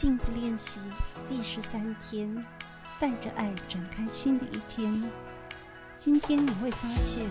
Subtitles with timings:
[0.00, 0.80] 镜子练习
[1.28, 2.42] 第十三天，
[2.98, 4.90] 带着爱展开新的一天。
[5.98, 7.22] 今天你会发现，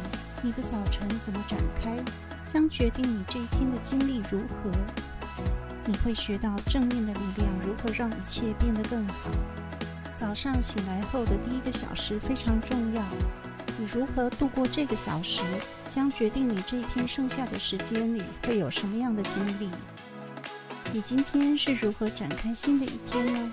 [0.43, 1.97] 你的早晨怎么展开，
[2.45, 4.69] 将决定你这一天的经历如何。
[5.83, 9.31] 你会学到正面的力量，如何让一切变得更好。
[10.13, 13.01] 早上醒来后的第一个小时非常重要，
[13.79, 15.41] 你如何度过这个小时，
[15.89, 19.71] 将决定你这一天剩下的时间里会有什么样的经历。
[20.91, 23.51] 你今天是如何展开新的一天呢？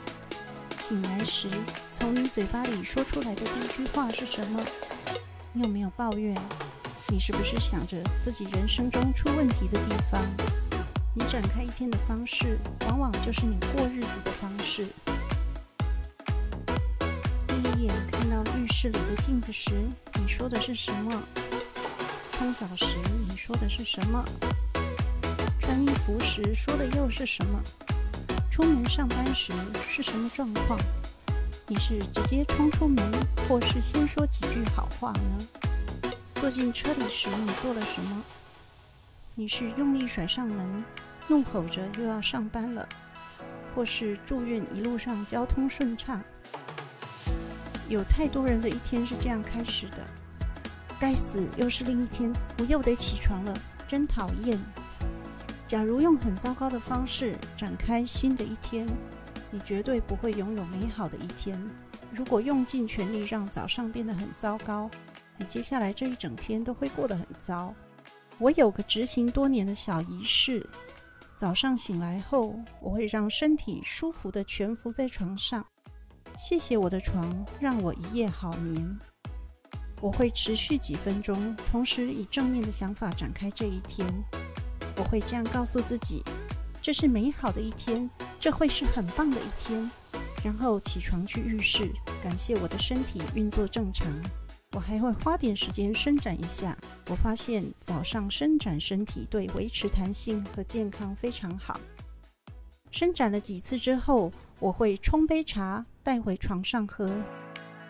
[0.80, 1.50] 醒来时，
[1.92, 4.64] 从你嘴巴里说出来的第一句话是什么？
[5.52, 6.34] 你有没有抱怨？
[7.08, 10.22] 你是不是想着自己人生中出问题的地方？
[11.14, 14.86] 你展开一天的方式，往往就是你过日子的方式。
[17.48, 19.72] 第一眼看到浴室里的镜子时，
[20.14, 21.22] 你说的是什么？
[22.32, 22.86] 冲澡时，
[23.28, 24.24] 你说的是什么？
[25.76, 27.62] 穿衣服时说的又是什么？
[28.50, 29.52] 出门上班时
[29.86, 30.80] 是什么状况？
[31.66, 33.04] 你是直接冲出门，
[33.46, 36.10] 或是先说几句好话呢？
[36.36, 38.22] 坐进车里时你做了什么？
[39.34, 40.82] 你是用力甩上门，
[41.28, 42.88] 怒吼着又要上班了，
[43.74, 46.22] 或是祝愿一路上交通顺畅？
[47.90, 49.98] 有太多人的一天是这样开始的：
[50.98, 53.52] 该死，又是另一天，我又得起床了，
[53.86, 54.58] 真讨厌。
[55.68, 58.86] 假如用很糟糕的方式展开新的一天，
[59.50, 61.60] 你绝对不会拥有美好的一天。
[62.12, 64.88] 如果用尽全力让早上变得很糟糕，
[65.36, 67.74] 你接下来这一整天都会过得很糟。
[68.38, 70.64] 我有个执行多年的小仪式：
[71.36, 75.66] 早上醒来后，我会让身体舒服地蜷伏在床上，
[76.38, 78.98] 谢谢我的床，让我一夜好眠。
[80.00, 84.06] 我会持续几分钟，同时以正面的想法展开这一天。
[84.96, 86.22] 我会这样告诉自己：
[86.80, 88.08] 这是美好的一天，
[88.40, 89.90] 这会是很棒的一天。
[90.44, 91.90] 然后起床去浴室，
[92.22, 94.06] 感谢我的身体运作正常。
[94.72, 96.76] 我还会花点时间伸展一下。
[97.08, 101.80] 我发现早上伸展身体对维持弹性和健康非常好。
[102.90, 107.10] 伸展了几次之后，我会冲杯茶带回床上喝。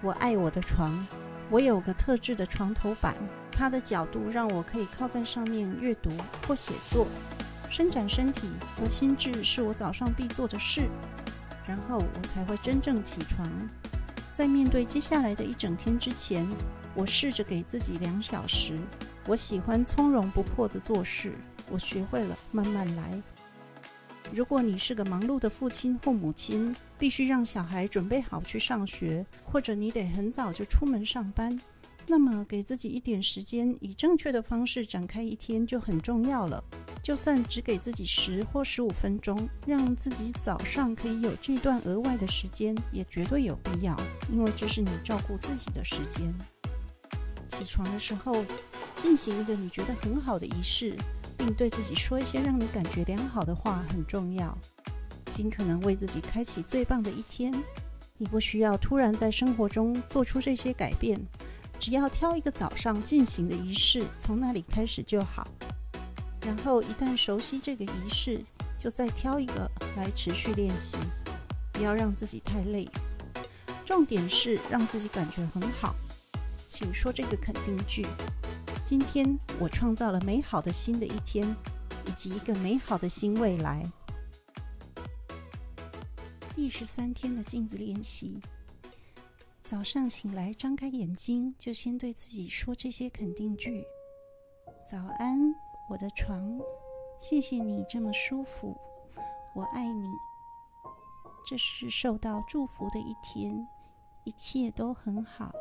[0.02, 1.06] 我爱我的床，
[1.50, 3.14] 我有个特制的床头板。
[3.58, 6.10] 它的角度让我可以靠在上面阅读
[6.46, 7.06] 或写作，
[7.70, 10.82] 伸展身体和心智是我早上必做的事，
[11.66, 13.50] 然后我才会真正起床。
[14.30, 16.46] 在面对接下来的一整天之前，
[16.94, 18.78] 我试着给自己两小时。
[19.26, 21.32] 我喜欢从容不迫地做事，
[21.70, 23.22] 我学会了慢慢来。
[24.32, 31.58] 如果你是个忙碌的父亲或母亲，必须让小孩准备好去上学，或者你得很早就出门上班。
[32.08, 36.62] 那么，给自己一点时间，以正确的方式展开一天就很重要了。
[37.02, 43.96] 就算只给自己十或十五分钟，让自己早上可以有这段额外的时间，也绝对有必要，
[44.32, 46.32] 因为这是你照顾自己的时间。
[47.48, 48.44] 起床的时候，
[48.96, 50.94] 进行一个你觉得很好的仪式，
[51.36, 54.56] 并对自己说一些让你感觉良好的话很重要。
[55.26, 57.52] 尽可能为自己开启最棒的一天。
[58.18, 61.20] 你不需要突然在生活中做出这些改变。
[61.78, 65.46] 只要挑一个早上进行的仪式，从那里开始就好。
[66.42, 68.44] 然后一旦熟悉这个仪式，
[68.78, 70.96] 就再挑一个来持续练习。
[71.72, 72.88] 不要让自己太累。
[73.84, 75.94] 重点是让自己感觉很好。
[76.66, 78.04] 请说这个肯定句：
[78.84, 81.54] 今天我创造了美好的新的一天，
[82.06, 83.84] 以及一个美好的新未来。
[86.54, 88.40] 第十三天的镜子练习。
[89.66, 93.84] 早上醒来，张开眼睛，就先对自己说这些肯定句
[94.88, 95.40] ：“早安，
[95.90, 96.56] 我的床，
[97.20, 98.76] 谢谢你这么舒服，
[99.56, 100.06] 我爱你。
[101.44, 103.66] 这是受到祝福的一天，
[104.24, 105.52] 一切都很好。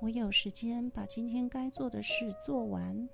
[0.00, 3.06] 我有时间把今天该做的事做完。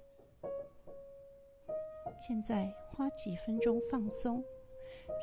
[2.20, 4.44] 现在花几分钟放松，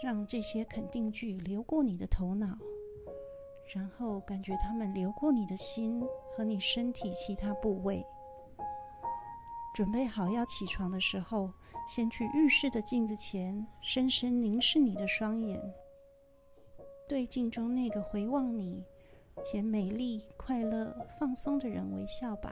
[0.03, 2.57] 让这些肯定句流过你的头脑。”
[3.73, 6.01] 然后感觉它们流过你的心
[6.35, 8.06] 和你身体其他部位。
[9.73, 11.50] 准备好要起床的时候，
[11.88, 15.57] 先去浴室的镜子前，深深凝视你的双眼，
[17.07, 18.83] 对镜中那个回望你
[19.44, 22.51] 且美丽、快乐、放松的人微笑吧。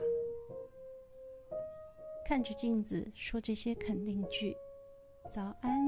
[2.24, 4.56] 看着镜子，说这些肯定句：
[5.28, 5.78] 早安，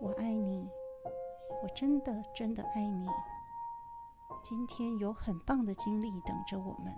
[0.00, 0.66] 我爱你，
[1.62, 3.06] 我真的真的爱你。
[4.42, 6.94] 今天有很棒的经历等着我们。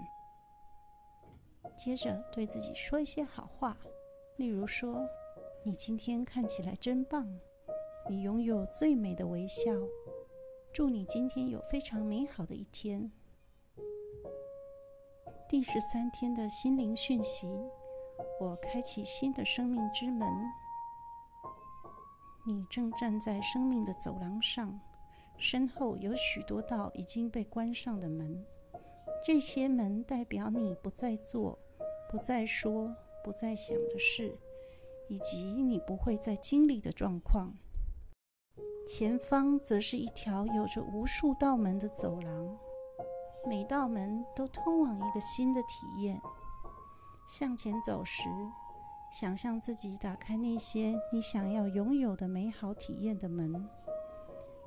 [1.77, 3.77] 接着对自己说一些好话，
[4.37, 5.01] 例如说
[5.65, 7.27] ：“你今天看起来真棒，
[8.09, 9.73] 你拥有最美的微笑。
[10.73, 13.11] 祝你今天有非常美好的一天。
[15.49, 17.49] 第十三天的心灵讯息：
[18.41, 20.29] 我开启新的生命之门。
[22.47, 24.79] 你正站在生命的走廊上，
[25.41, 28.45] 身后有许多道已经被关上的门。
[29.25, 31.59] 这些门代表你不再做、
[32.11, 32.95] 不再说、
[33.25, 34.39] 不再想的事，
[35.09, 37.53] 以及你不会再经历的状况。
[38.87, 42.59] 前方则是一条有着无数道门的走廊，
[43.47, 46.21] 每道门都通往一个新的体验。
[47.29, 48.29] 向前走时，
[49.13, 53.69] 想象自己打开那些你想要拥有的美好体验的门，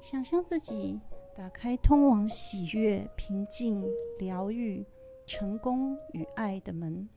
[0.04, 1.00] 想象自己
[1.34, 3.82] 打开通往喜悦、平静、
[4.20, 4.86] 疗愈、
[5.26, 7.08] 成功与爱的门，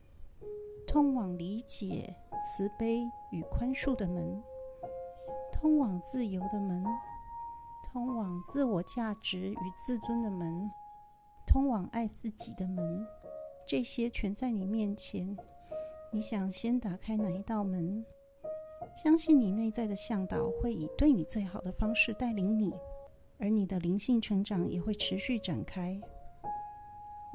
[0.87, 4.41] 通往理解、慈悲与宽恕的门。
[5.51, 6.81] 通往自由的门，
[7.91, 10.71] 通往自我价值与自尊的门，
[11.45, 13.05] 通往爱自己的门，
[13.67, 15.35] 这些全在你面前。
[16.09, 18.05] 你想先打开哪一道门？
[18.97, 22.73] 相信你内在的向导会以对你最好的方式带领你，
[23.37, 26.01] 而你的灵性成长也会持续展开。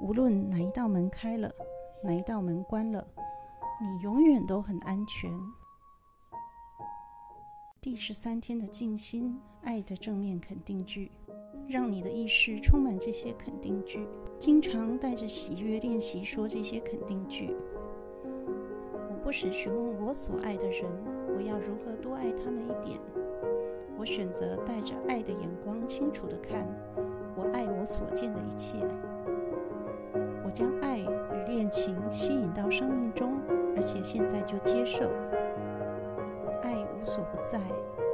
[0.00, 1.52] 无论哪一道门开了，
[2.02, 3.06] 哪一道门关了，
[3.80, 5.30] 你永远都很安全。
[7.80, 11.12] 第十三天的静心，爱的正面肯定句，
[11.68, 14.04] 让你的意识充满这些肯定句，
[14.36, 17.54] 经常带着喜悦练习说这些肯定句。
[18.24, 20.90] 我不时询问我所爱的人，
[21.42, 22.98] 要如何多爱他们一点。
[23.98, 26.66] 我选择带着爱的眼光，清楚地看，
[27.36, 28.78] 我爱我所见的一切。
[30.44, 33.38] 我将爱与恋情吸引到生命中，
[33.76, 35.04] 而且现在就接受。
[36.62, 37.60] 爱无所不在，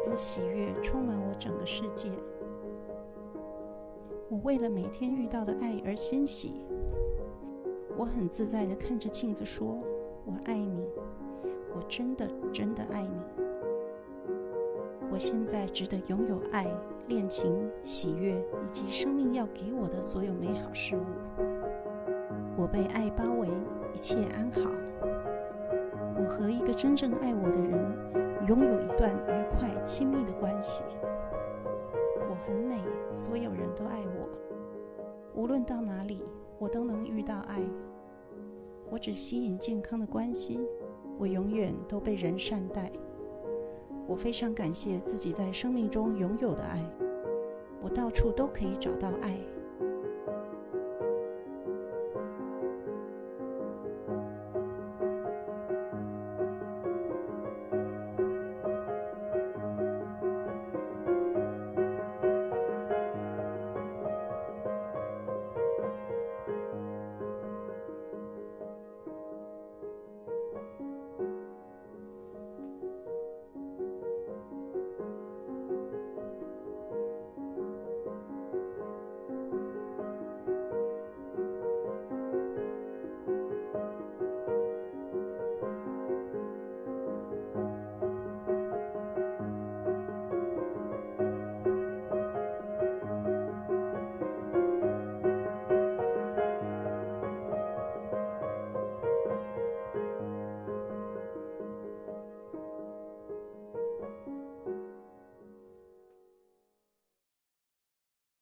[0.06, 2.10] 而喜悦充满我整个世界。
[4.28, 6.60] 我为了每天遇到的爱而欣喜。
[7.96, 9.76] 我很自在地看着镜子说
[10.24, 10.86] ：“我爱你，
[11.78, 13.20] 我真的真的爱你。
[15.12, 16.66] 我现在值得拥有爱、
[17.06, 21.04] 恋情、喜悦以及生命要给我的所有美好事物。
[22.56, 23.48] 我被爱包围，
[23.94, 24.68] 一切安好。
[26.16, 27.78] 我和一个真正爱我的人。”
[28.48, 30.82] 拥有一段愉快、亲密的关系。
[32.30, 32.80] 我很美，
[33.12, 34.28] 所有人都爱我。
[35.34, 36.24] 无论到哪里，
[36.58, 37.60] 我都能遇到爱。
[38.88, 40.66] 我只吸引健康的关系，
[41.18, 42.90] 我永远都被人善待。
[44.06, 46.82] 我非常感谢自己在生命中拥有的爱。
[47.82, 49.38] 我到处都可以找到爱。